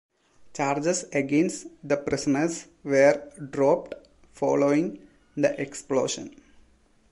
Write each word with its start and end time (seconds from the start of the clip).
Charges 0.55 1.05
against 1.13 1.67
the 1.83 1.95
prisoners 1.95 2.65
were 2.83 3.31
dropped 3.51 3.93
following 4.33 5.07
the 5.37 5.53
explosion. 5.61 6.35